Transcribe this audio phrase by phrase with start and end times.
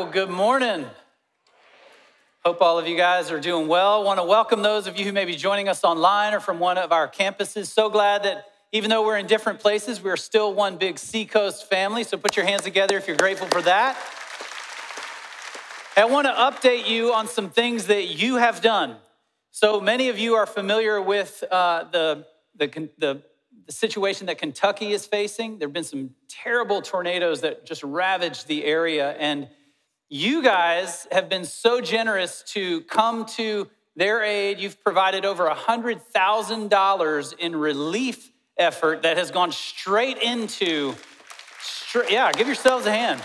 [0.00, 0.86] well, good morning.
[2.42, 4.02] Hope all of you guys are doing well.
[4.02, 6.78] Want to welcome those of you who may be joining us online or from one
[6.78, 7.66] of our campuses.
[7.66, 12.02] So glad that even though we're in different places, we're still one big Seacoast family.
[12.02, 13.94] So put your hands together if you're grateful for that.
[15.98, 18.96] I want to update you on some things that you have done.
[19.50, 22.24] So many of you are familiar with uh, the,
[22.56, 23.22] the, the
[23.70, 25.58] the situation that Kentucky is facing.
[25.58, 29.12] There have been some terrible tornadoes that just ravaged the area.
[29.12, 29.48] And
[30.10, 34.58] you guys have been so generous to come to their aid.
[34.58, 40.96] You've provided over $100,000 in relief effort that has gone straight into,
[41.60, 43.22] straight, yeah, give yourselves a hand.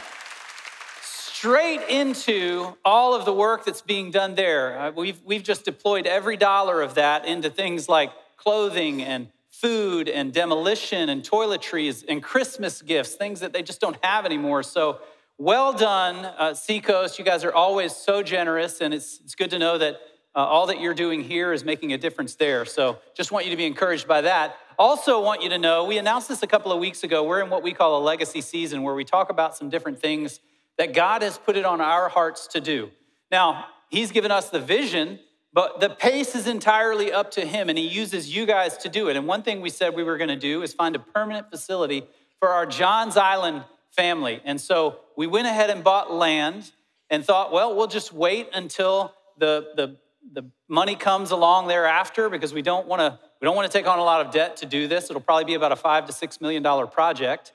[1.01, 4.77] Straight into all of the work that's being done there.
[4.79, 10.07] Uh, we've, we've just deployed every dollar of that into things like clothing and food
[10.07, 14.61] and demolition and toiletries and Christmas gifts, things that they just don't have anymore.
[14.61, 14.99] So,
[15.37, 17.19] well done, uh, Seacoast.
[17.19, 19.95] You guys are always so generous, and it's, it's good to know that
[20.35, 22.65] uh, all that you're doing here is making a difference there.
[22.65, 24.57] So, just want you to be encouraged by that.
[24.77, 27.23] Also, want you to know we announced this a couple of weeks ago.
[27.23, 30.39] We're in what we call a legacy season where we talk about some different things
[30.77, 32.91] that God has put it on our hearts to do.
[33.31, 35.19] Now, He's given us the vision
[35.55, 39.07] but the pace is entirely up to him, and he uses you guys to do
[39.07, 39.15] it.
[39.15, 42.03] And one thing we said we were going to do is find a permanent facility
[42.41, 43.63] for our Johns Island
[43.95, 44.41] family.
[44.45, 46.71] And so we went ahead and bought land
[47.09, 49.97] and thought, well, we'll just wait until the, the,
[50.33, 53.85] the money comes along thereafter because we don't want to we don't want to take
[53.85, 55.09] on a lot of debt to do this.
[55.09, 57.51] It'll probably be about a five to six million dollar project.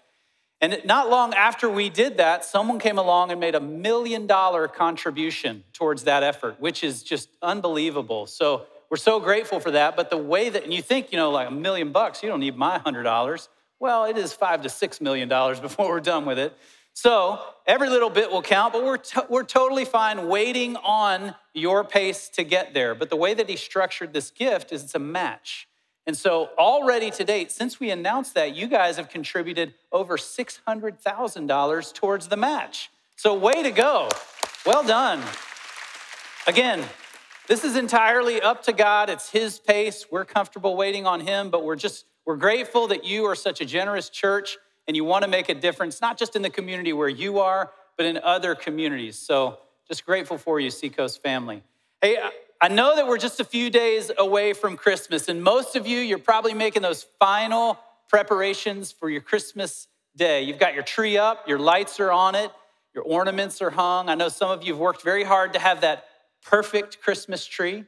[0.61, 4.69] And not long after we did that, someone came along and made a million dollar
[4.69, 8.27] contribution towards that effort, which is just unbelievable.
[8.27, 9.97] So we're so grateful for that.
[9.97, 12.41] But the way that, and you think, you know, like a million bucks, you don't
[12.41, 13.49] need my hundred dollars.
[13.81, 16.57] Well, it is five to six million dollars before we're done with it.
[16.93, 21.83] So every little bit will count, but we're, to- we're totally fine waiting on your
[21.83, 22.95] pace to get there.
[22.95, 25.67] But the way that he structured this gift is it's a match.
[26.07, 31.95] And so, already to date, since we announced that, you guys have contributed over $600,000
[31.95, 32.91] towards the match.
[33.17, 34.09] So, way to go.
[34.67, 35.23] Well done.
[36.47, 36.83] Again,
[37.47, 39.11] this is entirely up to God.
[39.11, 40.07] It's His pace.
[40.11, 43.65] We're comfortable waiting on Him, but we're just, we're grateful that you are such a
[43.65, 47.09] generous church and you want to make a difference, not just in the community where
[47.09, 49.19] you are, but in other communities.
[49.19, 49.59] So,
[49.89, 51.65] just grateful for you, Seacoast family.
[52.01, 52.19] Hey,
[52.61, 55.99] I know that we're just a few days away from Christmas, and most of you,
[55.99, 57.77] you're probably making those final
[58.09, 60.45] preparations for your Christmas day.
[60.45, 62.53] You've got your tree up, your lights are on it,
[62.95, 64.09] your ornaments are hung.
[64.09, 66.05] I know some of you have worked very hard to have that
[66.45, 67.85] perfect Christmas tree.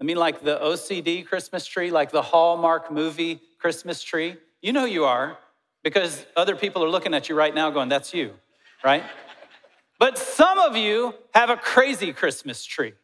[0.00, 4.36] I mean, like the OCD Christmas tree, like the Hallmark movie Christmas tree.
[4.62, 5.38] You know you are
[5.82, 8.34] because other people are looking at you right now going, That's you,
[8.84, 9.04] right?
[9.98, 12.94] but some of you have a crazy Christmas tree.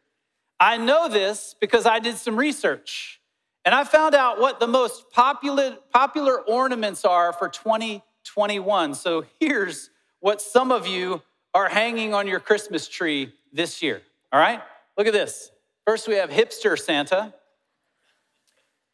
[0.58, 3.20] I know this because I did some research
[3.64, 8.94] and I found out what the most popular, popular ornaments are for 2021.
[8.94, 9.90] So here's
[10.20, 11.22] what some of you
[11.54, 14.02] are hanging on your Christmas tree this year.
[14.32, 14.60] All right?
[14.96, 15.50] Look at this.
[15.86, 17.34] First, we have Hipster Santa,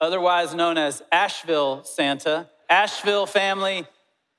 [0.00, 2.48] otherwise known as Asheville Santa.
[2.68, 3.86] Asheville family,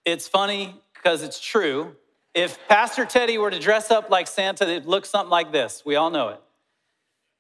[0.05, 1.95] it's funny because it's true.
[2.33, 5.83] If Pastor Teddy were to dress up like Santa, it'd look something like this.
[5.85, 6.41] We all know it.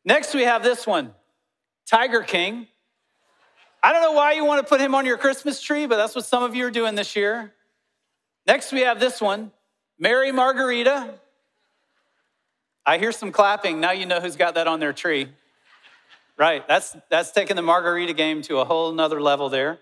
[0.03, 1.13] Next, we have this one
[1.85, 2.67] Tiger King.
[3.81, 6.15] I don't know why you want to put him on your Christmas tree, but that's
[6.15, 7.53] what some of you are doing this year.
[8.45, 9.51] Next, we have this one
[9.97, 11.13] Mary Margarita.
[12.85, 13.79] I hear some clapping.
[13.79, 15.29] Now you know who's got that on their tree.
[16.39, 19.77] Right, that's, that's taking the margarita game to a whole nother level there.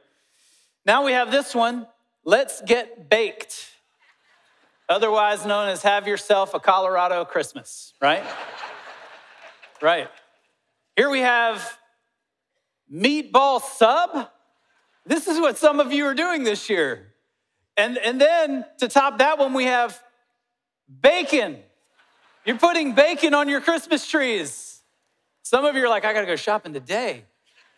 [0.87, 1.85] Now we have this one
[2.25, 3.69] Let's Get Baked,
[4.89, 8.23] otherwise known as Have Yourself a Colorado Christmas, right?
[9.83, 10.09] Right.
[10.95, 11.77] Here we have
[12.91, 14.27] meatball sub.
[15.05, 17.13] This is what some of you are doing this year.
[17.77, 20.01] And, and then to top that one, we have
[21.01, 21.59] bacon.
[22.45, 24.66] You're putting bacon on your Christmas trees.
[25.47, 27.23] Some of you are like, I gotta go shopping today.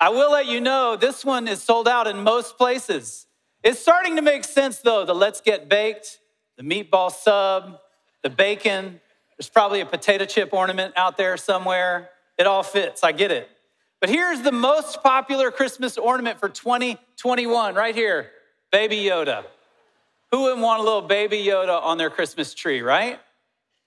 [0.02, 3.28] I will let you know this one is sold out in most places.
[3.62, 6.18] It's starting to make sense though the let's get baked,
[6.58, 7.78] the meatball sub,
[8.24, 9.00] the bacon.
[9.38, 12.10] There's probably a potato chip ornament out there somewhere.
[12.40, 13.48] It all fits, I get it.
[14.02, 18.32] But here's the most popular Christmas ornament for 2021, right here
[18.72, 19.44] Baby Yoda.
[20.32, 23.20] Who wouldn't want a little baby Yoda on their Christmas tree, right?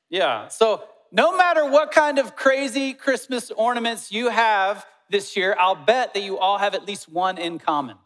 [0.08, 0.46] Yeah.
[0.46, 6.14] So, no matter what kind of crazy Christmas ornaments you have this year, I'll bet
[6.14, 7.96] that you all have at least one in common.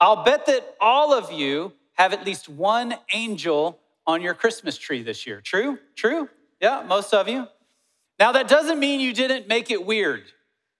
[0.00, 5.02] I'll bet that all of you have at least one angel on your Christmas tree
[5.02, 5.42] this year.
[5.42, 5.78] True?
[5.94, 6.30] True?
[6.60, 7.46] Yeah, most of you.
[8.18, 10.24] Now, that doesn't mean you didn't make it weird,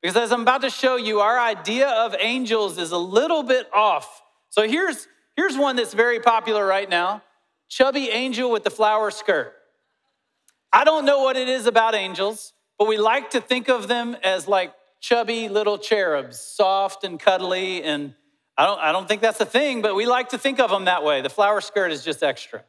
[0.00, 3.68] because as I'm about to show you, our idea of angels is a little bit
[3.74, 4.22] off.
[4.48, 5.06] So here's,
[5.36, 7.22] here's one that's very popular right now
[7.68, 9.52] chubby angel with the flower skirt.
[10.72, 14.16] I don't know what it is about angels, but we like to think of them
[14.22, 17.82] as like chubby little cherubs, soft and cuddly.
[17.82, 18.14] And
[18.58, 20.86] I don't, I don't think that's a thing, but we like to think of them
[20.86, 21.22] that way.
[21.22, 22.64] The flower skirt is just extra.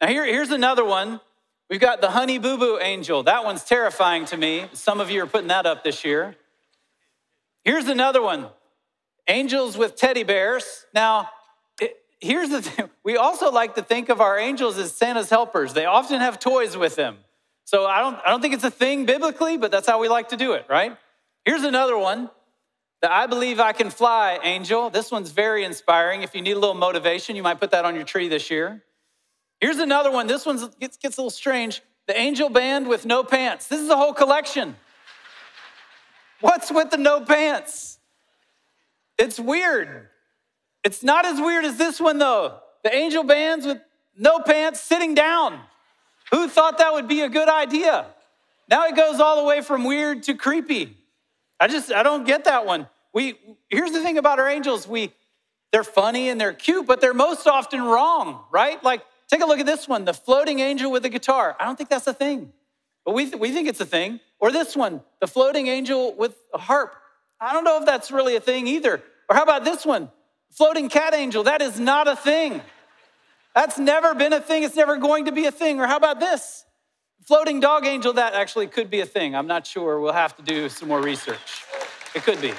[0.00, 1.20] Now, here, here's another one.
[1.70, 3.22] We've got the honey boo boo angel.
[3.24, 4.66] That one's terrifying to me.
[4.72, 6.36] Some of you are putting that up this year.
[7.64, 8.48] Here's another one
[9.26, 10.86] angels with teddy bears.
[10.94, 11.30] Now,
[12.20, 15.84] here's the thing we also like to think of our angels as Santa's helpers, they
[15.84, 17.18] often have toys with them.
[17.64, 20.28] So I don't, I don't think it's a thing biblically, but that's how we like
[20.28, 20.96] to do it, right?
[21.44, 22.30] Here's another one
[23.02, 24.88] the I Believe I Can Fly angel.
[24.88, 26.22] This one's very inspiring.
[26.22, 28.82] If you need a little motivation, you might put that on your tree this year.
[29.60, 30.26] Here's another one.
[30.26, 31.82] This one gets, gets a little strange.
[32.06, 33.66] The angel band with no pants.
[33.66, 34.76] This is a whole collection.
[36.40, 37.98] What's with the no pants?
[39.18, 40.08] It's weird.
[40.86, 42.60] It's not as weird as this one, though.
[42.84, 43.78] The angel bands with
[44.16, 45.60] no pants sitting down.
[46.30, 48.06] Who thought that would be a good idea?
[48.70, 50.96] Now it goes all the way from weird to creepy.
[51.58, 52.88] I just, I don't get that one.
[53.12, 53.34] We,
[53.68, 55.12] here's the thing about our angels we,
[55.72, 58.82] they're funny and they're cute, but they're most often wrong, right?
[58.82, 61.56] Like Take a look at this one the floating angel with a guitar.
[61.58, 62.52] I don't think that's a thing,
[63.04, 64.20] but we, th- we think it's a thing.
[64.38, 66.94] Or this one, the floating angel with a harp.
[67.40, 69.02] I don't know if that's really a thing either.
[69.28, 70.10] Or how about this one,
[70.56, 71.44] floating cat angel?
[71.44, 72.62] That is not a thing.
[73.54, 74.62] That's never been a thing.
[74.62, 75.80] It's never going to be a thing.
[75.80, 76.64] Or how about this?
[77.26, 79.34] Floating dog angel, that actually could be a thing.
[79.34, 80.00] I'm not sure.
[80.00, 81.64] We'll have to do some more research.
[82.14, 82.52] It could be.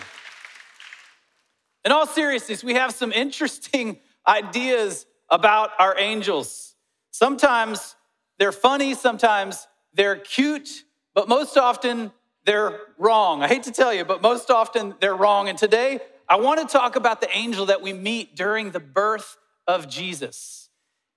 [1.85, 6.75] In all seriousness, we have some interesting ideas about our angels.
[7.11, 7.95] Sometimes
[8.39, 10.83] they're funny, sometimes they're cute,
[11.13, 12.11] but most often
[12.45, 13.41] they're wrong.
[13.41, 15.49] I hate to tell you, but most often they're wrong.
[15.49, 19.37] And today I want to talk about the angel that we meet during the birth
[19.67, 20.69] of Jesus.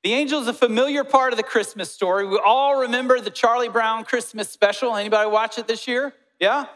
[0.05, 2.27] The angel is a familiar part of the Christmas story.
[2.27, 4.97] We all remember the Charlie Brown Christmas special.
[4.97, 6.15] Anybody watch it this year?
[6.39, 6.67] Yeah?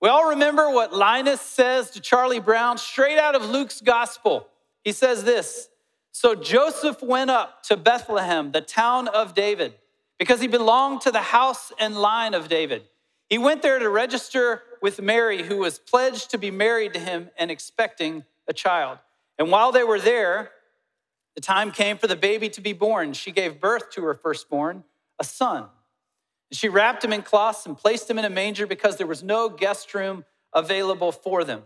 [0.00, 4.48] We all remember what Linus says to Charlie Brown straight out of Luke's gospel.
[4.82, 5.68] He says this
[6.12, 9.74] so Joseph went up to Bethlehem, the town of David,
[10.18, 12.82] because he belonged to the house and line of David.
[13.28, 17.30] He went there to register with Mary, who was pledged to be married to him
[17.38, 18.98] and expecting a child.
[19.38, 20.50] And while they were there,
[21.34, 23.12] the time came for the baby to be born.
[23.14, 24.84] She gave birth to her firstborn,
[25.18, 25.66] a son.
[26.50, 29.22] And she wrapped him in cloths and placed him in a manger because there was
[29.22, 31.62] no guest room available for them.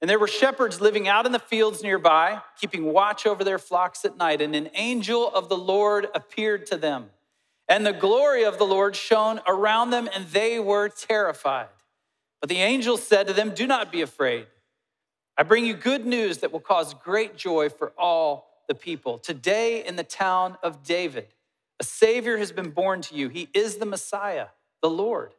[0.00, 4.04] And there were shepherds living out in the fields nearby, keeping watch over their flocks
[4.04, 4.40] at night.
[4.40, 7.10] And an angel of the Lord appeared to them.
[7.68, 11.68] And the glory of the Lord shone around them, and they were terrified.
[12.44, 14.48] But the angel said to them, Do not be afraid.
[15.34, 19.16] I bring you good news that will cause great joy for all the people.
[19.16, 21.28] Today, in the town of David,
[21.80, 23.30] a Savior has been born to you.
[23.30, 24.48] He is the Messiah,
[24.82, 25.32] the Lord.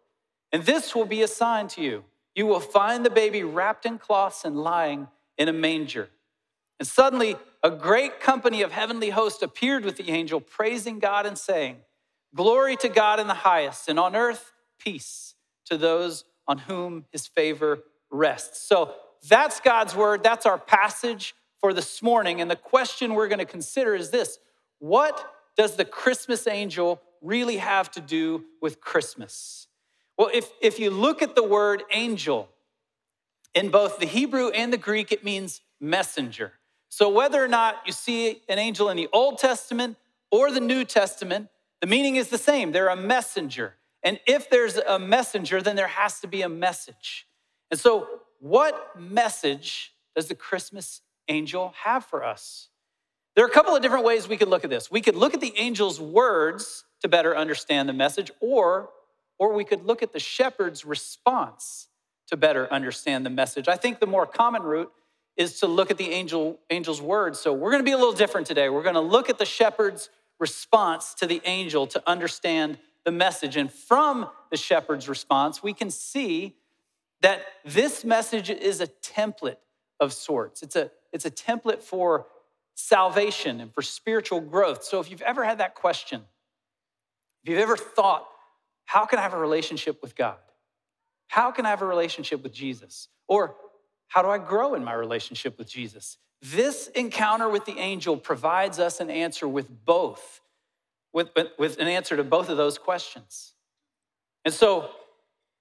[0.51, 3.99] And this will be a sign to you you will find the baby wrapped in
[3.99, 6.09] cloths and lying in a manger.
[6.79, 11.37] And suddenly, a great company of heavenly hosts appeared with the angel, praising God and
[11.37, 11.77] saying,
[12.33, 17.27] Glory to God in the highest, and on earth, peace to those on whom his
[17.27, 17.79] favor
[18.11, 18.61] rests.
[18.61, 18.93] So
[19.27, 20.23] that's God's word.
[20.23, 22.41] That's our passage for this morning.
[22.41, 24.39] And the question we're going to consider is this
[24.79, 29.67] What does the Christmas angel really have to do with Christmas?
[30.17, 32.49] Well, if, if you look at the word angel,
[33.55, 36.51] in both the Hebrew and the Greek, it means messenger.
[36.89, 39.97] So whether or not you see an angel in the Old Testament
[40.29, 41.47] or the New Testament,
[41.81, 42.73] the meaning is the same.
[42.73, 43.75] They're a messenger.
[44.05, 47.27] And if there's a messenger, then there has to be a message.
[47.71, 48.07] And so,
[48.39, 52.69] what message does the Christmas angel have for us?
[53.35, 54.89] There are a couple of different ways we could look at this.
[54.89, 58.89] We could look at the angel's words to better understand the message, or
[59.37, 61.89] or we could look at the shepherd's response
[62.27, 63.67] to better understand the message.
[63.67, 64.91] I think the more common route
[65.35, 67.39] is to look at the angel, angel's words.
[67.39, 68.69] So we're going to be a little different today.
[68.69, 70.09] We're going to look at the shepherd's
[70.39, 73.55] response to the angel to understand the message.
[73.55, 76.55] And from the shepherd's response, we can see
[77.21, 79.57] that this message is a template
[79.99, 80.61] of sorts.
[80.61, 82.27] It's a, it's a template for
[82.75, 84.83] salvation and for spiritual growth.
[84.83, 86.21] So if you've ever had that question,
[87.43, 88.27] if you've ever thought,
[88.85, 90.37] how can I have a relationship with God?
[91.27, 93.07] How can I have a relationship with Jesus?
[93.27, 93.55] Or
[94.07, 96.17] how do I grow in my relationship with Jesus?
[96.41, 100.41] This encounter with the angel provides us an answer with both.
[101.15, 103.53] With, with an answer to both of those questions.
[104.43, 104.89] And so,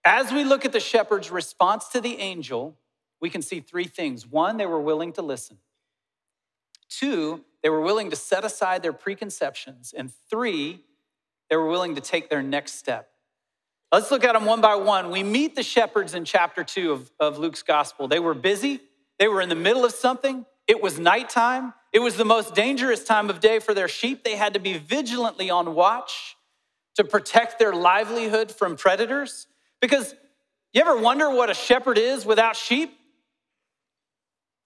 [0.04, 2.76] as we look at the shepherd's response to the angel,
[3.20, 4.26] we can see three things.
[4.26, 5.58] One, they were willing to listen.
[6.90, 9.94] Two, they were willing to set aside their preconceptions.
[9.96, 10.82] And three,
[11.48, 13.08] they were willing to take their next step.
[13.92, 15.10] Let's look at them one by one.
[15.10, 18.08] We meet the shepherds in chapter two of, of Luke's gospel.
[18.08, 18.80] They were busy,
[19.20, 20.44] they were in the middle of something.
[20.66, 21.74] It was nighttime.
[21.92, 24.24] It was the most dangerous time of day for their sheep.
[24.24, 26.36] They had to be vigilantly on watch
[26.96, 29.46] to protect their livelihood from predators.
[29.80, 30.14] Because
[30.72, 32.92] you ever wonder what a shepherd is without sheep?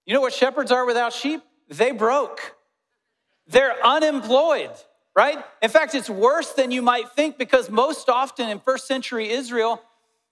[0.05, 1.41] You know what shepherds are without sheep?
[1.67, 2.55] They broke.
[3.47, 4.71] They're unemployed,
[5.15, 5.43] right?
[5.61, 9.81] In fact, it's worse than you might think because most often in first century Israel,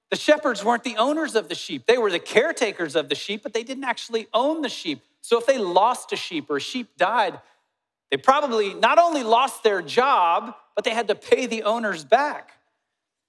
[0.09, 1.85] the shepherds weren't the owners of the sheep.
[1.85, 5.01] They were the caretakers of the sheep, but they didn't actually own the sheep.
[5.21, 7.39] So if they lost a sheep or a sheep died,
[8.09, 12.51] they probably not only lost their job, but they had to pay the owners back.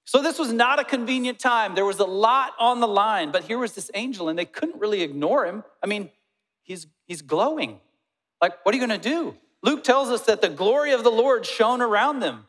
[0.05, 1.75] So this was not a convenient time.
[1.75, 4.81] There was a lot on the line, but here was this angel, and they couldn't
[4.81, 5.65] really ignore him.
[5.83, 6.11] I mean,
[6.63, 7.81] he's, he's glowing.
[8.41, 9.37] Like, what are you going to do?
[9.63, 12.47] Luke tells us that the glory of the Lord shone around them.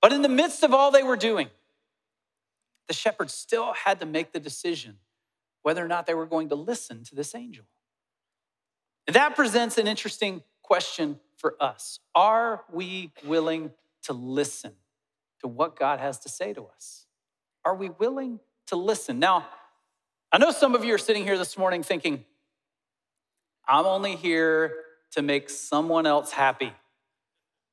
[0.00, 1.48] But in the midst of all they were doing,
[2.88, 4.96] the shepherds still had to make the decision
[5.62, 7.64] whether or not they were going to listen to this angel.
[9.06, 12.00] And that presents an interesting question for us.
[12.14, 13.72] Are we willing
[14.04, 14.72] to listen
[15.40, 17.06] to what God has to say to us?
[17.64, 19.18] Are we willing to listen?
[19.18, 19.46] Now,
[20.32, 22.24] I know some of you are sitting here this morning thinking,
[23.68, 24.72] I'm only here
[25.12, 26.72] to make someone else happy.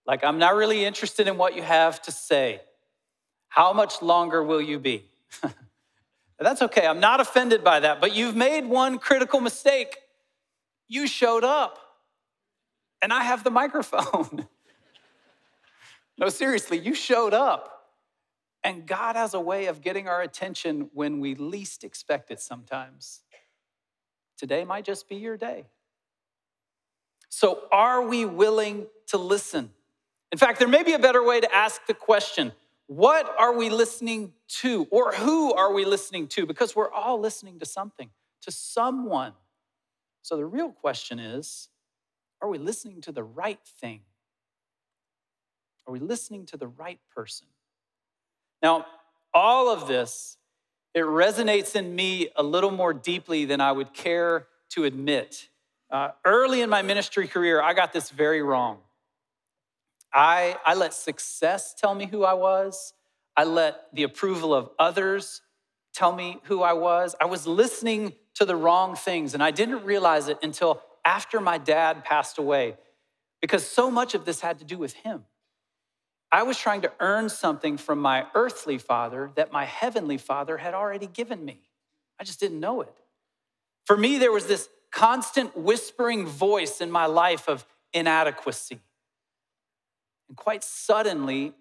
[0.05, 2.61] Like, I'm not really interested in what you have to say.
[3.53, 5.05] How much longer will you be?
[6.39, 6.87] That's okay.
[6.87, 9.95] I'm not offended by that, but you've made one critical mistake.
[10.87, 11.77] You showed up,
[12.99, 14.47] and I have the microphone.
[16.17, 17.91] no, seriously, you showed up.
[18.63, 23.21] And God has a way of getting our attention when we least expect it sometimes.
[24.35, 25.65] Today might just be your day.
[27.29, 29.69] So, are we willing to listen?
[30.31, 32.51] In fact, there may be a better way to ask the question
[32.87, 34.87] what are we listening to?
[34.91, 36.45] Or who are we listening to?
[36.45, 38.09] Because we're all listening to something,
[38.41, 39.33] to someone.
[40.21, 41.69] So, the real question is
[42.41, 44.01] are we listening to the right thing?
[45.87, 47.47] Are we listening to the right person?
[48.61, 48.85] Now,
[49.33, 50.37] all of this,
[50.93, 55.49] it resonates in me a little more deeply than I would care to admit.
[55.89, 58.79] Uh, early in my ministry career, I got this very wrong.
[60.13, 62.93] I, I let success tell me who I was.
[63.35, 65.41] I let the approval of others
[65.93, 67.15] tell me who I was.
[67.19, 71.57] I was listening to the wrong things, and I didn't realize it until after my
[71.57, 72.77] dad passed away,
[73.41, 75.25] because so much of this had to do with him.
[76.31, 80.73] I was trying to earn something from my earthly father that my heavenly father had
[80.73, 81.59] already given me.
[82.19, 82.93] I just didn't know it.
[83.85, 88.79] For me, there was this constant whispering voice in my life of inadequacy.
[90.27, 91.53] And quite suddenly,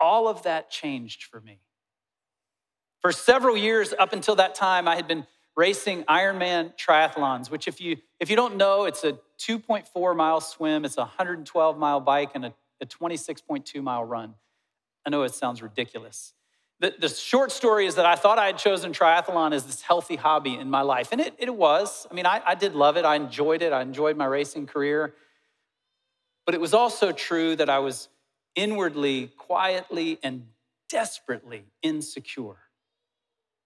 [0.00, 1.60] all of that changed for me.
[3.00, 7.80] For several years up until that time, I had been racing Ironman triathlons, which, if
[7.80, 12.30] you, if you don't know, it's a 2.4 mile swim, it's a 112 mile bike,
[12.34, 14.34] and a, a 26.2 mile run.
[15.04, 16.32] I know it sounds ridiculous.
[16.80, 20.14] The, the short story is that I thought I had chosen triathlon as this healthy
[20.14, 22.06] hobby in my life, and it, it was.
[22.10, 25.14] I mean, I, I did love it, I enjoyed it, I enjoyed my racing career.
[26.48, 28.08] But it was also true that I was
[28.54, 30.46] inwardly, quietly, and
[30.88, 32.56] desperately insecure.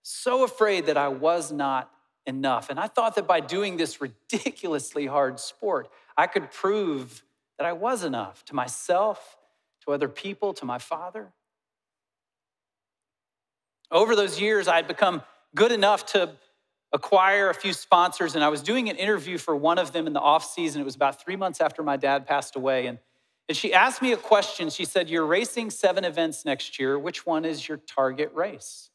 [0.02, 1.92] So afraid that I was not
[2.26, 2.70] enough.
[2.70, 7.22] And I thought that by doing this ridiculously hard sport, I could prove
[7.56, 9.36] that I was enough to myself,
[9.84, 11.32] to other people, to my father.
[13.92, 15.22] Over those years, I'd become
[15.54, 16.32] good enough to
[16.92, 20.12] acquire a few sponsors, and I was doing an interview for one of them in
[20.12, 20.82] the off season.
[20.82, 22.86] It was about three months after my dad passed away.
[22.86, 22.98] And,
[23.48, 24.68] and she asked me a question.
[24.70, 26.98] She said, You're racing seven events next year.
[26.98, 28.90] Which one is your target race?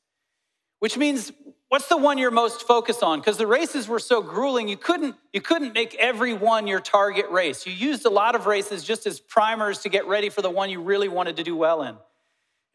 [0.80, 1.32] Which means,
[1.70, 3.20] what's the one you're most focused on?
[3.20, 7.28] Because the races were so grueling, you couldn't, you couldn't make every one your target
[7.32, 7.66] race.
[7.66, 10.70] You used a lot of races just as primers to get ready for the one
[10.70, 11.96] you really wanted to do well in.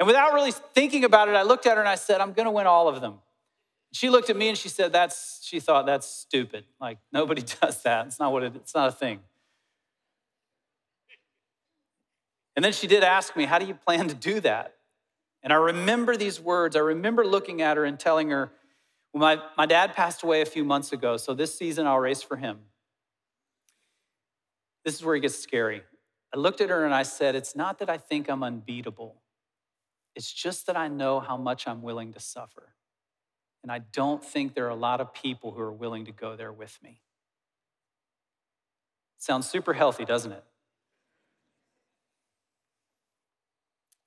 [0.01, 2.47] And without really thinking about it, I looked at her and I said, I'm going
[2.47, 3.21] to win all of them.
[3.93, 6.65] She looked at me and she said, That's, she thought, that's stupid.
[6.81, 8.07] Like, nobody does that.
[8.07, 9.21] It's not what it, it's not a thing.
[12.55, 14.75] And then she did ask me, How do you plan to do that?
[15.43, 16.77] And I remember these words.
[16.77, 18.53] I remember looking at her and telling her,
[19.13, 22.23] well, my, my dad passed away a few months ago, so this season I'll race
[22.23, 22.61] for him.
[24.85, 25.83] This is where it gets scary.
[26.35, 29.21] I looked at her and I said, It's not that I think I'm unbeatable,
[30.15, 32.75] it's just that I know how much I'm willing to suffer.
[33.63, 36.37] And I don't think there are a lot of people who are willing to go
[36.37, 37.01] there with me.
[39.19, 40.45] Sounds super healthy, doesn't it?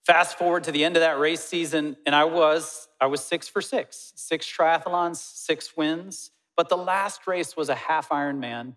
[0.05, 3.47] Fast forward to the end of that race season, and I was I was six
[3.47, 6.31] for six, six triathlons, six wins.
[6.55, 8.75] But the last race was a half Ironman,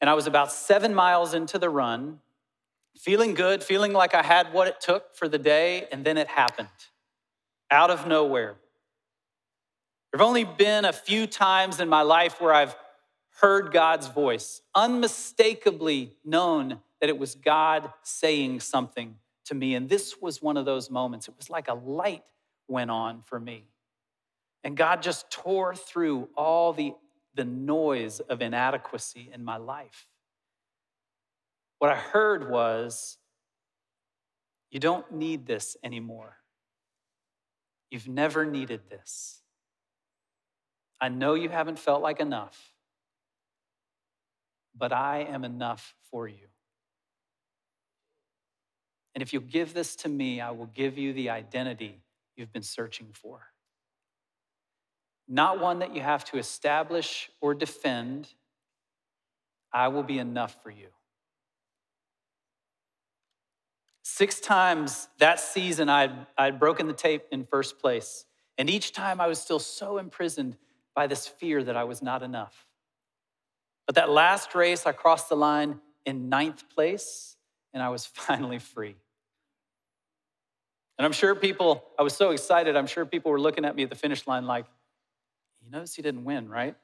[0.00, 2.20] and I was about seven miles into the run,
[2.96, 6.28] feeling good, feeling like I had what it took for the day, and then it
[6.28, 6.68] happened
[7.70, 8.56] out of nowhere.
[10.14, 12.76] There have only been a few times in my life where I've
[13.40, 19.16] heard God's voice, unmistakably known that it was God saying something
[19.46, 19.74] to me.
[19.74, 21.26] And this was one of those moments.
[21.26, 22.22] It was like a light
[22.68, 23.64] went on for me.
[24.62, 26.94] And God just tore through all the,
[27.34, 30.06] the noise of inadequacy in my life.
[31.80, 33.18] What I heard was,
[34.70, 36.36] You don't need this anymore.
[37.90, 39.40] You've never needed this.
[41.04, 42.72] I know you haven't felt like enough,
[44.74, 46.46] but I am enough for you.
[49.14, 52.00] And if you'll give this to me, I will give you the identity
[52.36, 53.42] you've been searching for.
[55.28, 58.28] Not one that you have to establish or defend.
[59.74, 60.88] I will be enough for you.
[64.04, 68.24] Six times that season, I'd, I'd broken the tape in first place.
[68.56, 70.56] And each time I was still so imprisoned
[70.94, 72.66] by this fear that I was not enough.
[73.86, 77.36] But that last race, I crossed the line in ninth place,
[77.72, 78.96] and I was finally free.
[80.96, 83.82] And I'm sure people, I was so excited, I'm sure people were looking at me
[83.82, 84.66] at the finish line like,
[85.64, 86.76] you notice he didn't win, right?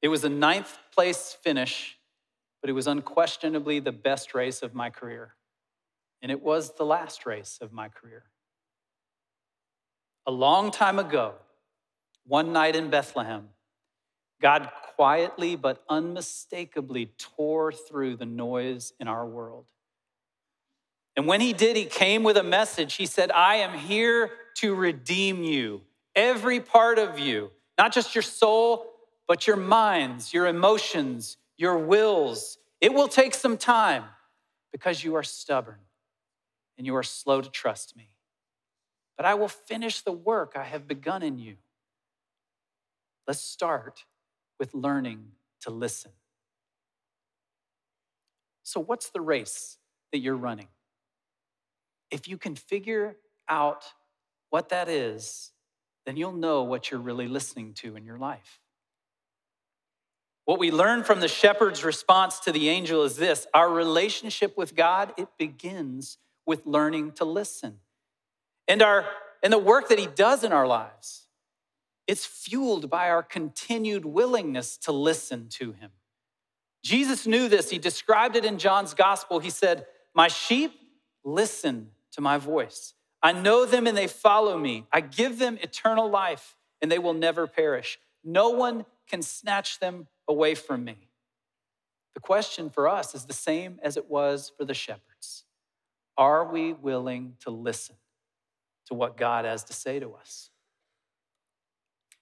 [0.00, 1.98] It was a ninth place finish,
[2.60, 5.34] but it was unquestionably the best race of my career.
[6.22, 8.24] And it was the last race of my career.
[10.26, 11.34] A long time ago,
[12.26, 13.48] one night in Bethlehem,
[14.40, 19.66] God quietly but unmistakably tore through the noise in our world.
[21.16, 22.94] And when he did, he came with a message.
[22.94, 25.82] He said, I am here to redeem you,
[26.14, 28.86] every part of you, not just your soul,
[29.26, 32.58] but your minds, your emotions, your wills.
[32.80, 34.04] It will take some time
[34.72, 35.78] because you are stubborn
[36.76, 38.10] and you are slow to trust me.
[39.16, 41.56] But I will finish the work I have begun in you.
[43.26, 44.04] Let's start
[44.58, 46.12] with learning to listen.
[48.62, 49.78] So, what's the race
[50.12, 50.68] that you're running?
[52.14, 53.16] if you can figure
[53.48, 53.84] out
[54.50, 55.50] what that is,
[56.06, 58.60] then you'll know what you're really listening to in your life.
[60.44, 64.76] What we learn from the shepherd's response to the angel is this our relationship with
[64.76, 67.80] God, it begins with learning to listen.
[68.68, 69.04] And, our,
[69.42, 71.26] and the work that he does in our lives,
[72.06, 75.90] it's fueled by our continued willingness to listen to him.
[76.82, 77.70] Jesus knew this.
[77.70, 79.38] He described it in John's gospel.
[79.38, 80.72] He said, My sheep
[81.24, 82.94] listen to my voice.
[83.22, 84.86] I know them and they follow me.
[84.92, 87.98] I give them eternal life and they will never perish.
[88.22, 91.08] No one can snatch them away from me.
[92.14, 95.44] The question for us is the same as it was for the shepherds
[96.16, 97.96] Are we willing to listen
[98.86, 100.50] to what God has to say to us?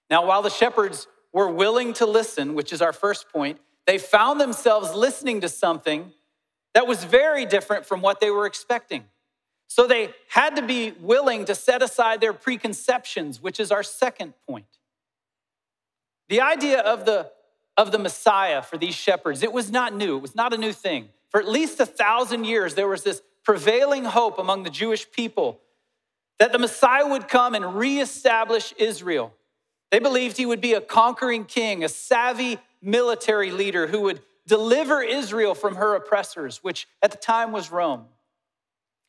[0.09, 4.39] Now, while the shepherds were willing to listen, which is our first point, they found
[4.39, 6.11] themselves listening to something
[6.73, 9.05] that was very different from what they were expecting.
[9.67, 14.33] So they had to be willing to set aside their preconceptions, which is our second
[14.47, 14.67] point.
[16.29, 17.31] The idea of the,
[17.75, 20.73] of the Messiah for these shepherds, it was not new, it was not a new
[20.73, 21.09] thing.
[21.29, 25.59] For at least a thousand years, there was this prevailing hope among the Jewish people
[26.39, 29.33] that the Messiah would come and reestablish Israel.
[29.91, 35.01] They believed he would be a conquering king, a savvy military leader who would deliver
[35.01, 38.05] Israel from her oppressors, which at the time was Rome.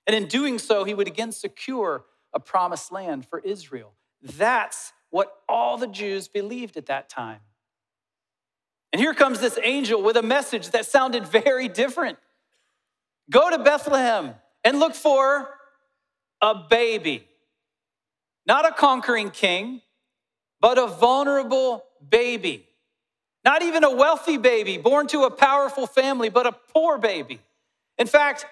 [0.06, 3.92] And in doing so, he would again secure a promised land for Israel.
[4.22, 7.40] That's what all the Jews believed at that time.
[8.92, 12.18] And here comes this angel with a message that sounded very different.
[13.30, 15.48] Go to Bethlehem and look for
[16.44, 17.26] a baby,
[18.46, 19.80] not a conquering king,
[20.61, 22.68] but a vulnerable baby.
[23.46, 27.40] Not even a wealthy baby born to a powerful family, but a poor baby.
[27.96, 28.44] In fact,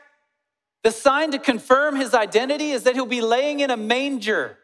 [0.82, 4.56] the sign to confirm his identity is that he'll be laying in a manger,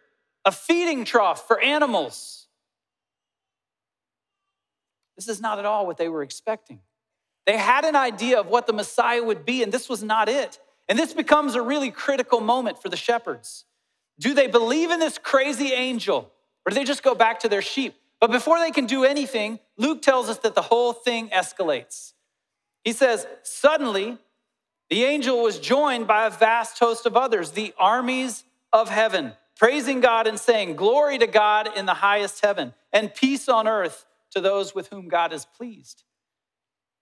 [0.46, 2.46] a feeding trough for animals.
[5.16, 6.80] This is not at all what they were expecting.
[7.44, 10.58] They had an idea of what the Messiah would be, and this was not it.
[10.88, 13.64] And this becomes a really critical moment for the shepherds.
[14.18, 16.32] Do they believe in this crazy angel,
[16.64, 17.94] or do they just go back to their sheep?
[18.20, 22.14] But before they can do anything, Luke tells us that the whole thing escalates.
[22.82, 24.18] He says, Suddenly,
[24.90, 30.00] the angel was joined by a vast host of others, the armies of heaven, praising
[30.00, 34.40] God and saying, Glory to God in the highest heaven, and peace on earth to
[34.40, 36.04] those with whom God is pleased.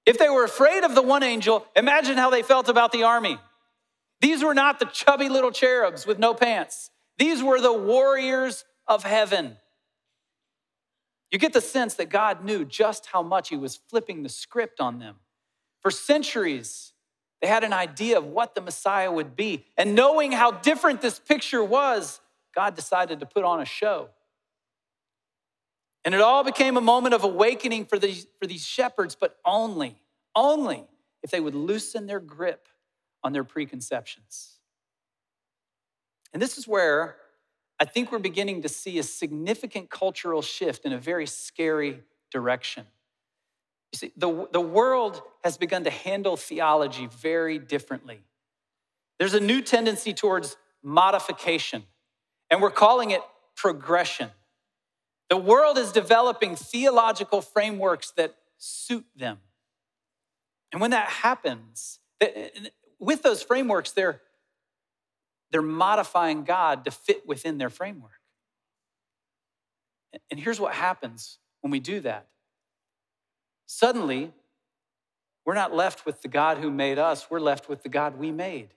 [0.05, 3.38] If they were afraid of the one angel, imagine how they felt about the army.
[4.20, 9.02] These were not the chubby little cherubs with no pants, these were the warriors of
[9.02, 9.57] heaven.
[11.31, 14.81] You get the sense that God knew just how much He was flipping the script
[14.81, 15.16] on them.
[15.83, 16.92] For centuries,
[17.40, 19.64] they had an idea of what the Messiah would be.
[19.76, 22.20] And knowing how different this picture was,
[22.55, 24.09] God decided to put on a show.
[26.05, 29.96] And it all became a moment of awakening for these, for these shepherds, but only,
[30.35, 30.85] only
[31.22, 32.68] if they would loosen their grip
[33.26, 34.52] on their preconceptions.
[36.32, 37.16] And this is where
[37.80, 42.86] I think we're beginning to see a significant cultural shift in a very scary direction.
[43.92, 48.20] You see, the, the world has begun to handle theology very differently.
[49.18, 51.82] There's a new tendency towards modification,
[52.48, 53.22] and we're calling it
[53.56, 54.30] progression.
[55.30, 59.38] The world is developing theological frameworks that suit them.
[60.70, 61.98] And when that happens,
[62.98, 64.20] with those frameworks, they're
[65.50, 68.11] they're modifying God to fit within their framework.
[70.30, 72.26] And here's what happens when we do that
[73.66, 74.32] suddenly,
[75.44, 78.30] we're not left with the God who made us, we're left with the God we
[78.30, 78.68] made.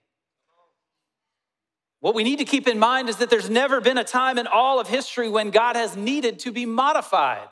[2.00, 4.46] What we need to keep in mind is that there's never been a time in
[4.46, 7.48] all of history when God has needed to be modified.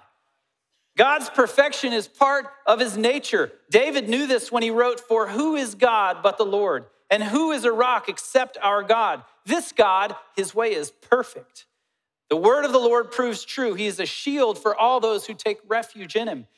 [0.98, 3.52] God's perfection is part of his nature.
[3.70, 6.86] David knew this when he wrote, For who is God but the Lord?
[7.08, 9.22] And who is a rock except our God?
[9.46, 11.66] This God, his way is perfect.
[12.28, 13.74] The word of the Lord proves true.
[13.74, 16.48] He is a shield for all those who take refuge in him.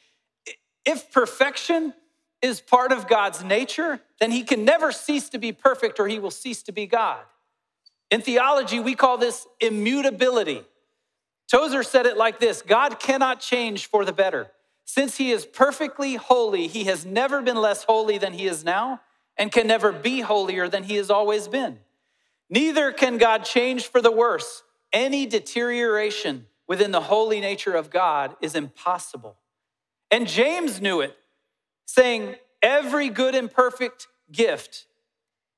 [0.87, 1.93] If perfection
[2.41, 6.19] is part of God's nature, then he can never cease to be perfect or he
[6.19, 7.21] will cease to be God.
[8.11, 10.65] In theology, we call this immutability.
[11.51, 14.51] Tozer said it like this God cannot change for the better.
[14.85, 19.01] Since he is perfectly holy, he has never been less holy than he is now
[19.37, 21.79] and can never be holier than he has always been.
[22.49, 24.63] Neither can God change for the worse.
[24.93, 29.37] Any deterioration within the holy nature of God is impossible.
[30.11, 31.17] And James knew it,
[31.87, 34.87] saying, Every good and perfect gift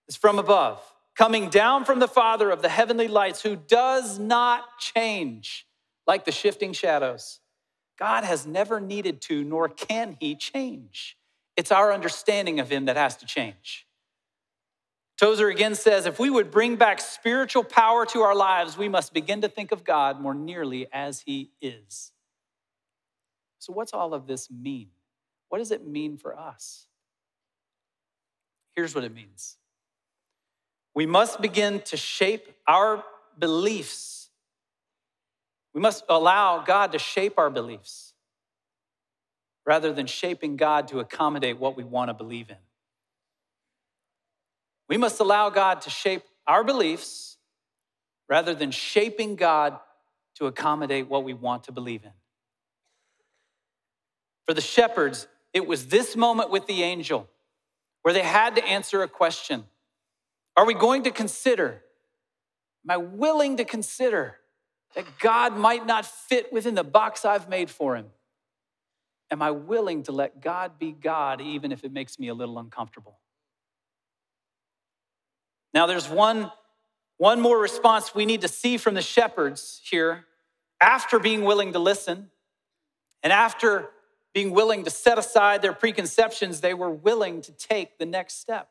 [0.09, 0.81] is from above,
[1.17, 5.67] coming down from the Father of the heavenly lights, who does not change
[6.07, 7.41] like the shifting shadows.
[7.99, 11.17] God has never needed to, nor can he change.
[11.57, 13.87] It's our understanding of him that has to change.
[15.19, 19.13] Tozer again says if we would bring back spiritual power to our lives, we must
[19.13, 22.13] begin to think of God more nearly as he is.
[23.59, 24.89] So, what's all of this mean?
[25.49, 26.87] What does it mean for us?
[28.75, 29.59] Here's what it means
[30.95, 33.05] we must begin to shape our
[33.39, 34.22] beliefs.
[35.75, 38.13] We must allow God to shape our beliefs
[39.65, 42.57] rather than shaping God to accommodate what we want to believe in.
[44.89, 47.39] We must allow God to shape our beliefs
[48.29, 49.79] rather than shaping God
[50.37, 52.13] to accommodate what we want to believe in.
[54.47, 57.29] For the shepherds, it was this moment with the angel
[58.03, 59.65] where they had to answer a question
[60.57, 61.83] Are we going to consider?
[62.85, 64.37] Am I willing to consider
[64.95, 68.07] that God might not fit within the box I've made for him?
[69.31, 72.59] Am I willing to let God be God even if it makes me a little
[72.59, 73.19] uncomfortable?
[75.73, 76.53] Now, there's one,
[77.17, 80.27] one more response we need to see from the shepherds here
[80.81, 82.31] after being willing to listen
[83.23, 83.89] and after
[84.35, 88.69] being willing to set aside their preconceptions, they were willing to take the next step.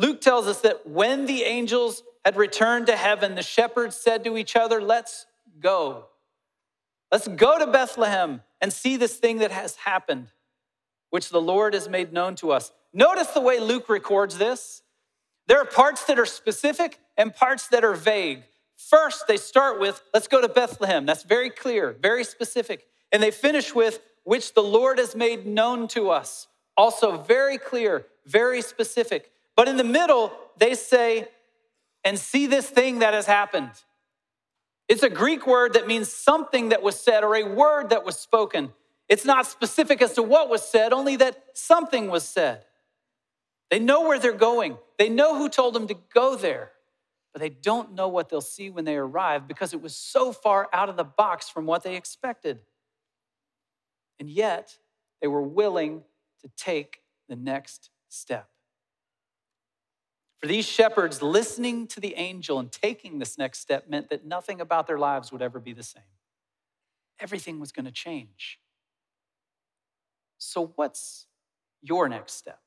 [0.00, 4.38] Luke tells us that when the angels had returned to heaven, the shepherds said to
[4.38, 5.26] each other, Let's
[5.60, 6.06] go.
[7.12, 10.28] Let's go to Bethlehem and see this thing that has happened,
[11.10, 12.72] which the Lord has made known to us.
[12.94, 14.80] Notice the way Luke records this.
[15.48, 18.44] There are parts that are specific and parts that are vague.
[18.76, 21.04] First, they start with, let's go to Bethlehem.
[21.04, 22.86] That's very clear, very specific.
[23.12, 26.46] And they finish with, which the Lord has made known to us.
[26.74, 29.30] Also, very clear, very specific.
[29.60, 31.28] But in the middle, they say,
[32.02, 33.72] and see this thing that has happened.
[34.88, 38.18] It's a Greek word that means something that was said or a word that was
[38.18, 38.72] spoken.
[39.06, 42.64] It's not specific as to what was said, only that something was said.
[43.70, 46.72] They know where they're going, they know who told them to go there,
[47.34, 50.70] but they don't know what they'll see when they arrive because it was so far
[50.72, 52.60] out of the box from what they expected.
[54.18, 54.78] And yet,
[55.20, 56.04] they were willing
[56.40, 58.48] to take the next step.
[60.40, 64.60] For these shepherds, listening to the angel and taking this next step meant that nothing
[64.60, 66.02] about their lives would ever be the same.
[67.18, 68.58] Everything was going to change.
[70.38, 71.26] So, what's
[71.82, 72.60] your next step?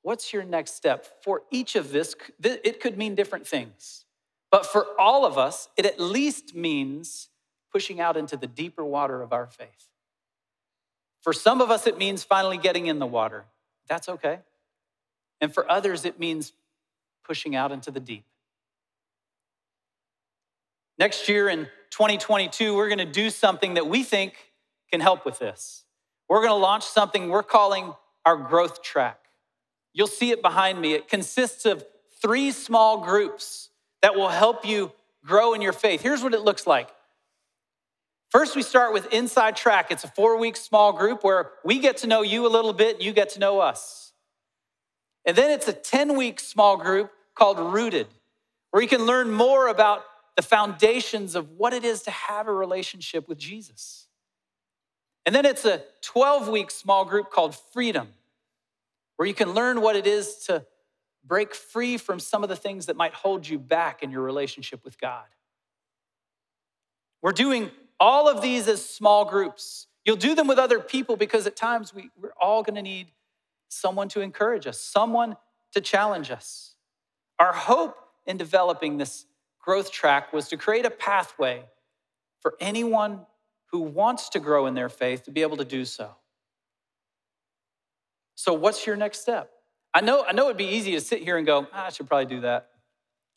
[0.00, 1.06] What's your next step?
[1.22, 4.06] For each of this, it could mean different things.
[4.50, 7.28] But for all of us, it at least means
[7.70, 9.88] pushing out into the deeper water of our faith.
[11.22, 13.44] For some of us, it means finally getting in the water.
[13.88, 14.40] That's okay.
[15.44, 16.54] And for others, it means
[17.22, 18.24] pushing out into the deep.
[20.98, 24.32] Next year in 2022, we're going to do something that we think
[24.90, 25.84] can help with this.
[26.30, 27.92] We're going to launch something we're calling
[28.24, 29.18] our growth track.
[29.92, 30.94] You'll see it behind me.
[30.94, 31.84] It consists of
[32.22, 33.68] three small groups
[34.00, 34.92] that will help you
[35.26, 36.00] grow in your faith.
[36.00, 36.88] Here's what it looks like.
[38.30, 39.90] First, we start with Inside Track.
[39.90, 43.02] It's a four week small group where we get to know you a little bit,
[43.02, 44.03] you get to know us.
[45.26, 48.06] And then it's a 10 week small group called Rooted,
[48.70, 50.04] where you can learn more about
[50.36, 54.08] the foundations of what it is to have a relationship with Jesus.
[55.26, 58.08] And then it's a 12 week small group called Freedom,
[59.16, 60.66] where you can learn what it is to
[61.24, 64.84] break free from some of the things that might hold you back in your relationship
[64.84, 65.24] with God.
[67.22, 69.86] We're doing all of these as small groups.
[70.04, 73.06] You'll do them with other people because at times we, we're all going to need
[73.74, 75.36] someone to encourage us, someone
[75.72, 76.74] to challenge us.
[77.38, 79.26] Our hope in developing this
[79.60, 81.64] growth track was to create a pathway
[82.40, 83.20] for anyone
[83.72, 86.10] who wants to grow in their faith to be able to do so.
[88.36, 89.50] So, what's your next step?
[89.92, 92.06] I know, I know it'd be easy to sit here and go, ah, I should
[92.06, 92.68] probably do that.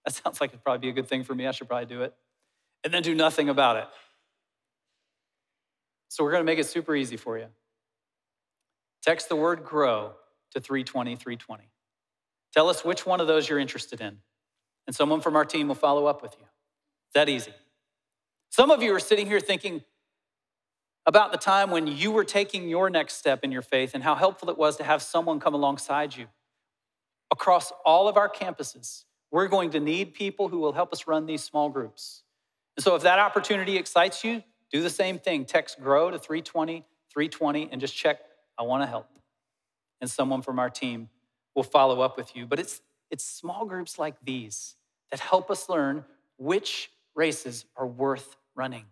[0.05, 1.47] That sounds like it'd probably be a good thing for me.
[1.47, 2.13] I should probably do it.
[2.83, 3.87] And then do nothing about it.
[6.09, 7.47] So, we're going to make it super easy for you.
[9.01, 10.13] Text the word grow
[10.51, 11.69] to 320 320.
[12.53, 14.17] Tell us which one of those you're interested in,
[14.85, 16.45] and someone from our team will follow up with you.
[17.07, 17.53] It's that easy.
[18.49, 19.83] Some of you are sitting here thinking,
[21.07, 24.13] about the time when you were taking your next step in your faith and how
[24.13, 26.27] helpful it was to have someone come alongside you.
[27.31, 31.25] Across all of our campuses, we're going to need people who will help us run
[31.25, 32.23] these small groups.
[32.75, 35.45] And so if that opportunity excites you, do the same thing.
[35.45, 38.19] Text GROW to 320 320 and just check,
[38.59, 39.07] I want to help.
[40.01, 41.09] And someone from our team
[41.55, 42.45] will follow up with you.
[42.45, 44.75] But it's, it's small groups like these
[45.11, 46.05] that help us learn
[46.37, 48.85] which races are worth running.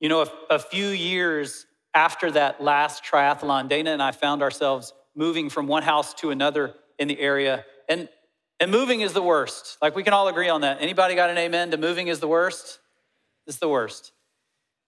[0.00, 4.92] You know, a, a few years after that last triathlon, Dana and I found ourselves
[5.14, 7.64] moving from one house to another in the area.
[7.88, 8.08] And,
[8.60, 9.76] and moving is the worst.
[9.82, 10.78] Like we can all agree on that.
[10.80, 12.78] Anybody got an amen to moving is the worst?
[13.46, 14.12] It's the worst.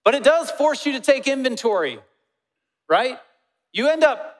[0.04, 1.98] But it does force you to take inventory,
[2.88, 3.18] right?
[3.72, 4.36] You end up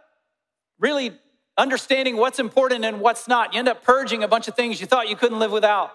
[0.78, 1.12] really
[1.56, 3.52] understanding what's important and what's not.
[3.52, 5.92] You end up purging a bunch of things you thought you couldn't live without.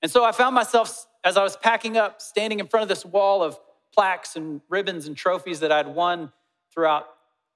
[0.00, 3.04] And so I found myself as I was packing up, standing in front of this
[3.04, 3.58] wall of
[3.94, 6.32] plaques and ribbons and trophies that I'd won
[6.72, 7.06] throughout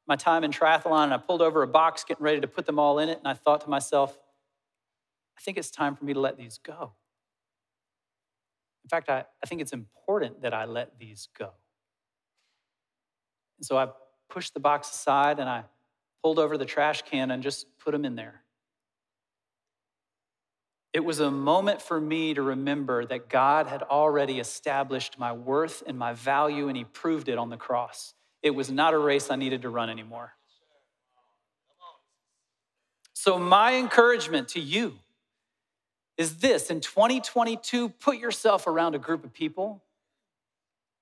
[0.07, 2.79] my time in triathlon, and I pulled over a box getting ready to put them
[2.79, 4.16] all in it, and I thought to myself,
[5.37, 6.92] I think it's time for me to let these go.
[8.85, 11.51] In fact, I, I think it's important that I let these go.
[13.59, 13.88] And so I
[14.29, 15.64] pushed the box aside and I
[16.23, 18.42] pulled over the trash can and just put them in there.
[20.92, 25.83] It was a moment for me to remember that God had already established my worth
[25.87, 28.14] and my value, and He proved it on the cross.
[28.42, 30.33] It was not a race I needed to run anymore.
[33.12, 34.95] So, my encouragement to you
[36.16, 39.83] is this in 2022, put yourself around a group of people,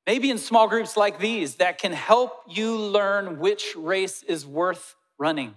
[0.07, 4.95] maybe in small groups like these, that can help you learn which race is worth
[5.19, 5.55] running.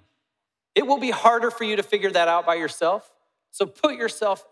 [0.75, 3.12] It will be harder for you to figure that out by yourself.
[3.51, 4.45] So put yourself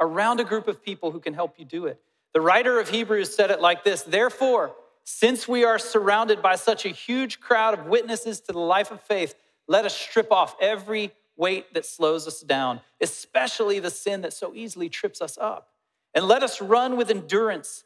[0.00, 2.00] around a group of people who can help you do it.
[2.32, 6.84] The writer of Hebrews said it like this Therefore, since we are surrounded by such
[6.84, 9.34] a huge crowd of witnesses to the life of faith,
[9.66, 14.54] let us strip off every weight that slows us down, especially the sin that so
[14.54, 15.70] easily trips us up.
[16.14, 17.84] And let us run with endurance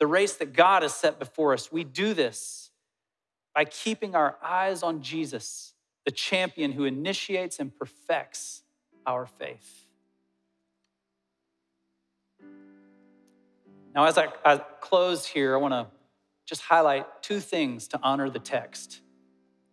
[0.00, 1.70] the race that God has set before us.
[1.70, 2.70] We do this
[3.54, 5.74] by keeping our eyes on Jesus,
[6.06, 8.62] the champion who initiates and perfects
[9.06, 9.86] our faith.
[13.94, 15.86] Now, as I, I close here, I want to
[16.46, 19.00] just highlight two things to honor the text,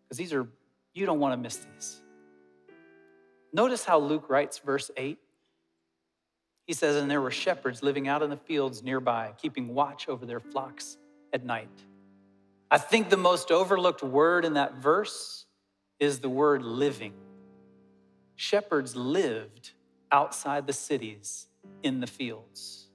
[0.03, 0.47] because these are,
[0.93, 2.01] you don't want to miss these.
[3.53, 5.17] Notice how Luke writes verse 8.
[6.67, 10.25] He says, And there were shepherds living out in the fields nearby, keeping watch over
[10.25, 10.97] their flocks
[11.33, 11.69] at night.
[12.69, 15.45] I think the most overlooked word in that verse
[15.99, 17.13] is the word living.
[18.35, 19.71] Shepherds lived
[20.11, 21.47] outside the cities
[21.81, 22.89] in the fields.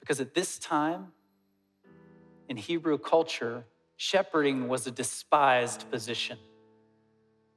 [0.00, 1.12] Because at this time,
[2.48, 3.64] in Hebrew culture,
[3.96, 6.38] shepherding was a despised position.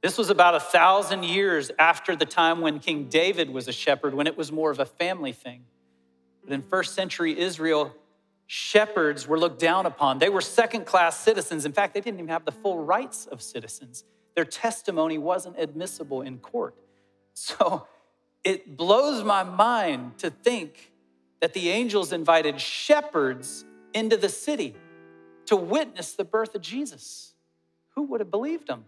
[0.07, 4.13] This was about a thousand years after the time when King David was a shepherd,
[4.13, 5.65] when it was more of a family thing.
[6.41, 7.93] But in first century Israel,
[8.45, 10.19] shepherds were looked down upon.
[10.19, 11.65] They were second class citizens.
[11.65, 14.05] In fact, they didn't even have the full rights of citizens.
[14.33, 16.75] Their testimony wasn't admissible in court.
[17.33, 17.85] So
[18.45, 20.93] it blows my mind to think
[21.41, 24.73] that the angels invited shepherds into the city
[25.47, 27.33] to witness the birth of Jesus.
[27.95, 28.85] Who would have believed them?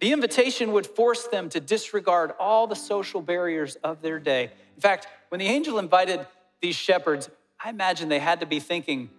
[0.00, 4.50] The invitation would force them to disregard all the social barriers of their day.
[4.76, 6.24] In fact, when the angel invited
[6.60, 7.28] these shepherds,
[7.62, 9.10] I imagine they had to be thinking,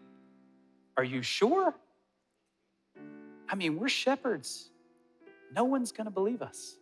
[0.96, 1.74] Are you sure?
[3.50, 4.70] I mean, we're shepherds.
[5.54, 6.76] No one's going to believe us.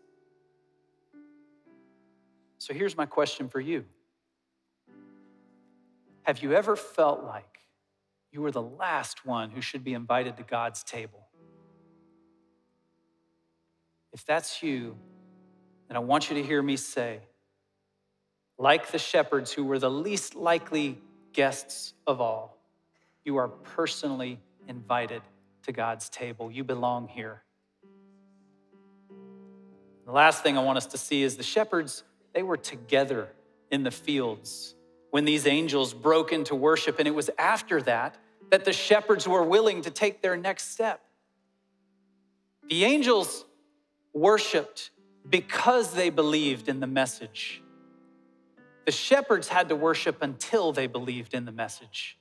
[2.60, 3.86] So here's my question for you
[6.24, 7.60] Have you ever felt like
[8.32, 11.27] you were the last one who should be invited to God's table?
[14.17, 14.95] If that's you,
[15.88, 17.19] then I want you to hear me say,
[18.58, 20.97] like the shepherds who were the least likely
[21.34, 22.58] guests of all,
[23.23, 25.21] you are personally invited
[25.67, 26.49] to God's table.
[26.49, 27.43] You belong here.
[30.08, 32.03] The last thing I want us to see is the shepherds,
[32.34, 33.30] they were together
[33.69, 34.73] in the fields
[35.12, 36.97] when these angels broke into worship.
[36.97, 38.17] And it was after that
[38.49, 41.01] that the shepherds were willing to take their next step.
[42.67, 43.45] The angels
[44.13, 44.91] worshiped
[45.30, 47.62] because they believed in the message.
[48.86, 52.17] The shepherds had to worship until they believed in the message.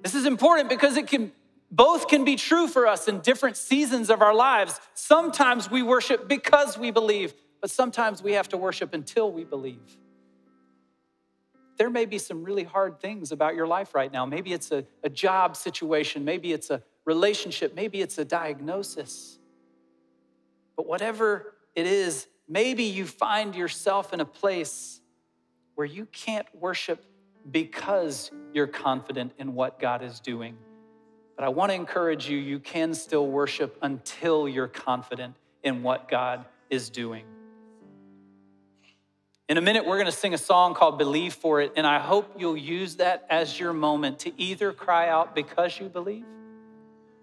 [0.00, 1.32] This is important because it can
[1.70, 4.78] both can be true for us in different seasons of our lives.
[4.94, 9.98] Sometimes we worship because we believe, but sometimes we have to worship until we believe.
[11.76, 14.24] There may be some really hard things about your life right now.
[14.24, 19.40] Maybe it's a, a job situation, maybe it's a relationship, maybe it's a diagnosis.
[20.76, 25.00] But whatever it is, maybe you find yourself in a place
[25.74, 27.04] where you can't worship
[27.50, 30.56] because you're confident in what God is doing.
[31.36, 36.08] But I want to encourage you, you can still worship until you're confident in what
[36.08, 37.24] God is doing.
[39.48, 41.98] In a minute, we're going to sing a song called Believe for It, and I
[41.98, 46.24] hope you'll use that as your moment to either cry out because you believe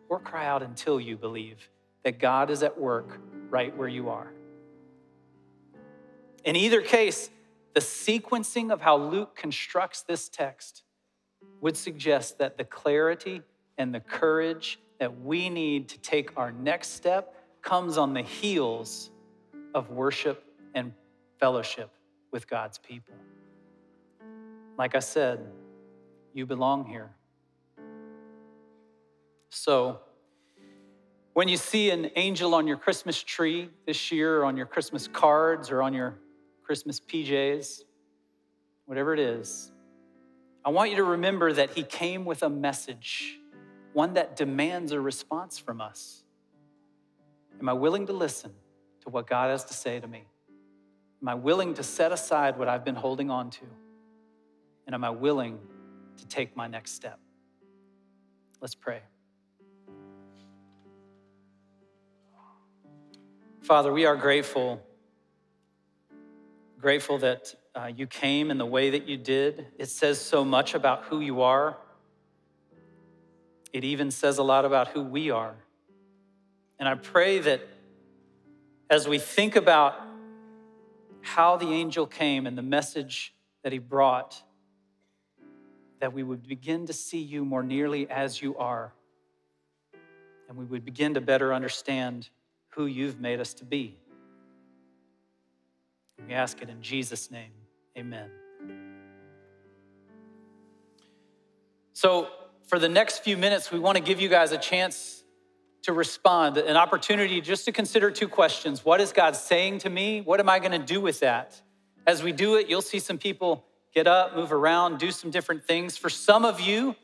[0.08, 1.58] or cry out until you believe
[2.04, 4.32] that God is at work right where you are.
[6.44, 7.30] In either case,
[7.74, 10.84] the sequencing of how Luke constructs this text
[11.62, 13.42] would suggest that the clarity
[13.78, 19.12] and the courage that we need to take our next step comes on the heels
[19.74, 20.44] of worship
[20.76, 20.94] and
[21.40, 21.92] fellowship
[22.32, 23.14] with God's people.
[24.78, 25.40] Like I said,
[26.34, 27.12] you belong here.
[29.50, 30.00] So,
[31.34, 35.08] when you see an angel on your Christmas tree this year, or on your Christmas
[35.08, 36.18] cards, or on your
[36.64, 37.82] Christmas PJs,
[38.86, 39.72] whatever it is,
[40.64, 43.40] I want you to remember that he came with a message,
[43.94, 46.24] one that demands a response from us.
[47.60, 48.52] Am I willing to listen
[49.02, 50.26] to what God has to say to me?
[51.22, 53.66] Am I willing to set aside what I've been holding on to?
[54.86, 55.60] And am I willing
[56.18, 57.20] to take my next step?
[58.60, 59.02] Let's pray.
[63.62, 64.82] Father, we are grateful,
[66.80, 69.68] grateful that uh, you came in the way that you did.
[69.78, 71.78] It says so much about who you are.
[73.72, 75.54] It even says a lot about who we are.
[76.80, 77.62] And I pray that
[78.90, 79.94] as we think about
[81.22, 84.42] how the angel came and the message that he brought,
[86.00, 88.92] that we would begin to see you more nearly as you are.
[90.50, 92.28] And we would begin to better understand
[92.72, 93.98] who you've made us to be.
[96.28, 97.52] We ask it in Jesus' name.
[97.98, 98.30] Amen.
[101.94, 102.30] So,
[102.68, 105.24] for the next few minutes, we want to give you guys a chance
[105.84, 108.86] to respond, an opportunity just to consider two questions.
[108.86, 110.22] What is God saying to me?
[110.22, 111.60] What am I going to do with that?
[112.08, 115.66] As we do it, you'll see some people get up, move around, do some different
[115.66, 115.98] things.
[115.98, 116.96] For some of you,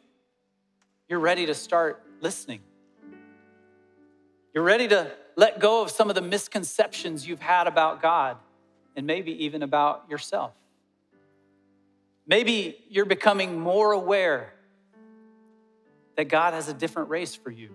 [1.10, 2.62] you're ready to start listening.
[4.54, 8.38] You're ready to let go of some of the misconceptions you've had about God
[8.96, 10.52] and maybe even about yourself.
[12.26, 14.54] Maybe you're becoming more aware
[16.18, 17.70] that God has a different race for you.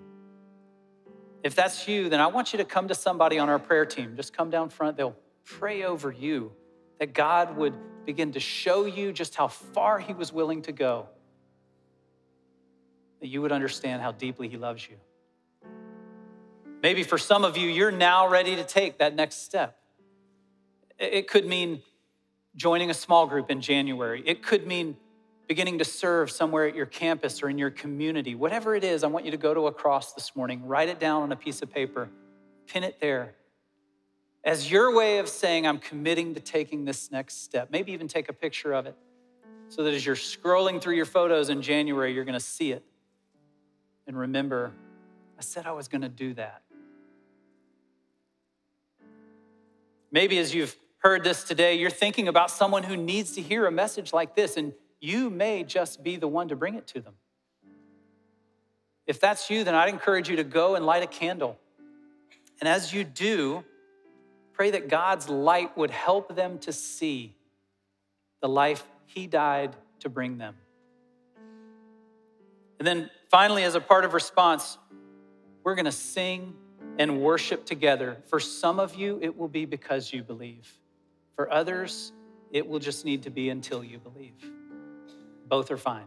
[1.45, 4.17] If that's you, then I want you to come to somebody on our prayer team.
[4.17, 4.97] Just come down front.
[4.97, 6.53] They'll pray over you
[6.99, 11.09] that God would begin to show you just how far He was willing to go,
[13.21, 14.97] that you would understand how deeply He loves you.
[16.83, 19.79] Maybe for some of you, you're now ready to take that next step.
[20.99, 21.83] It could mean
[22.57, 24.97] joining a small group in January, it could mean
[25.49, 28.35] beginning to serve somewhere at your campus or in your community.
[28.35, 30.99] Whatever it is, I want you to go to a cross this morning, write it
[30.99, 32.09] down on a piece of paper,
[32.67, 33.35] pin it there
[34.45, 37.69] as your way of saying, I'm committing to taking this next step.
[37.71, 38.97] Maybe even take a picture of it
[39.69, 42.83] so that as you're scrolling through your photos in January, you're going to see it
[44.07, 44.73] and remember,
[45.39, 46.63] I said I was going to do that.
[50.13, 53.73] Maybe as you've heard this today, you're thinking about someone who needs to hear a
[53.73, 57.15] message like this, and you may just be the one to bring it to them.
[59.07, 61.59] If that's you, then I'd encourage you to go and light a candle.
[62.61, 63.65] And as you do,
[64.53, 67.35] pray that God's light would help them to see
[68.41, 70.55] the life He died to bring them.
[72.79, 74.77] And then finally, as a part of response,
[75.65, 76.55] we're going to sing
[76.99, 78.19] and worship together.
[78.27, 80.71] For some of you, it will be because you believe.
[81.37, 82.13] For others,
[82.51, 84.35] it will just need to be until you believe.
[85.49, 86.07] Both are fine.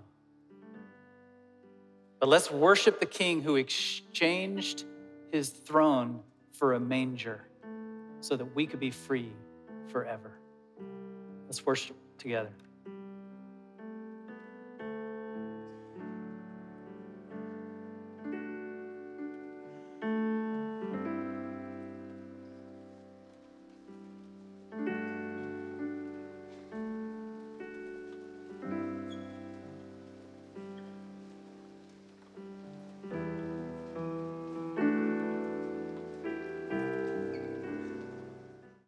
[2.19, 4.85] But let's worship the King who exchanged
[5.31, 6.21] his throne
[6.53, 7.45] for a manger
[8.21, 9.31] so that we could be free
[9.87, 10.31] forever.
[11.47, 12.51] Let's worship together.